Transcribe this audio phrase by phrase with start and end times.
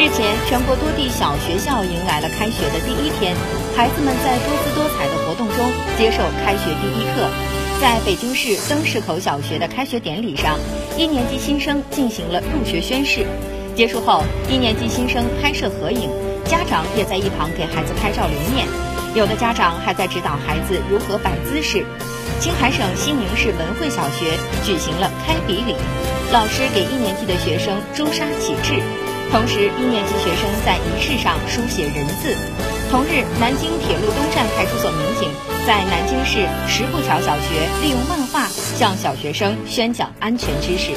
[0.00, 3.36] 日前，全国多地小学校迎来了开学的第一天，
[3.76, 7.28] 孩子们在多姿多彩的活动中接受开学第一课。
[7.82, 10.58] 在北京市灯市口小学的开学典礼上，
[10.96, 13.26] 一年级新生进行了入学宣誓。
[13.76, 16.08] 结束后，一年级新生拍摄合影，
[16.46, 18.66] 家长也在一旁给孩子拍照留念。
[19.14, 21.84] 有的家长还在指导孩子如何摆姿势。
[22.40, 24.32] 青海省西宁市文汇小学
[24.64, 25.76] 举行了开笔礼，
[26.32, 28.80] 老师给一年级的学生朱砂启智。
[29.30, 32.36] 同时，一年级学生在仪式上书写人字。
[32.90, 35.30] 同日，南京铁路东站派出所民警
[35.64, 40.90] 在南京市石步桥小学利用漫画向小学生宣讲安全知识。